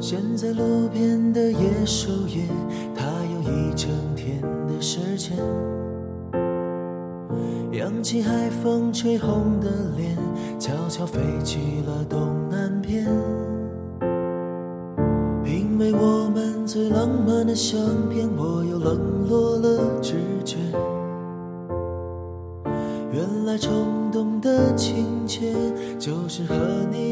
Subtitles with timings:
[0.00, 2.44] 现在路边的野树叶，
[2.94, 5.36] 它有一整天的时间。
[7.72, 10.16] 扬起海风吹红的脸，
[10.58, 13.04] 悄悄飞去了东南边。
[15.44, 20.56] 因为我们最浪漫的相片，我又冷落了直觉。
[23.12, 25.52] 原来冲动的情节，
[25.98, 26.54] 就是和
[26.90, 27.07] 你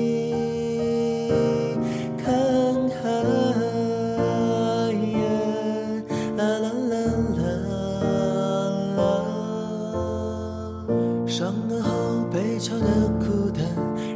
[12.66, 13.65] 悄悄的孤单，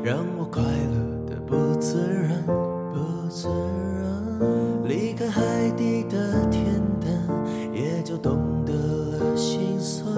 [0.02, 2.44] 让我快乐的不自然，
[2.92, 4.88] 不自然。
[4.88, 7.12] 离开海底的天淡，
[7.72, 10.12] 也就懂得了心酸。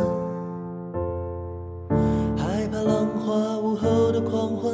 [2.35, 4.73] 害怕浪花午后的狂欢，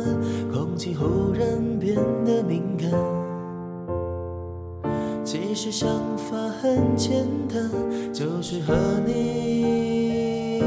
[0.53, 2.89] 空气忽然变得敏感。
[5.25, 7.69] 其实想法很简单，
[8.12, 8.72] 就是和
[9.05, 10.62] 你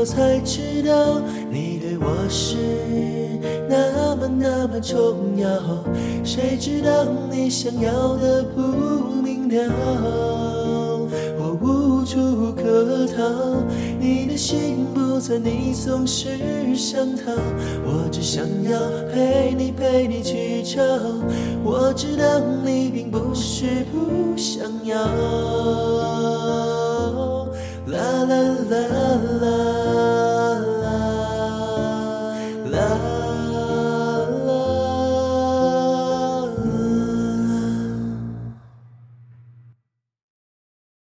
[0.00, 1.20] 后才知道，
[1.50, 2.56] 你对我是
[3.68, 5.46] 那么那么重要。
[6.24, 8.62] 谁知道你想要的不
[9.22, 11.06] 明了，
[11.38, 13.62] 我无处可逃。
[14.00, 16.28] 你的心不在，你总是
[16.74, 17.32] 想逃。
[17.84, 18.80] 我只想要
[19.12, 20.80] 陪你陪你去找。
[21.62, 24.96] 我知道你并不是不想要。
[27.86, 28.36] 啦啦
[28.70, 28.76] 啦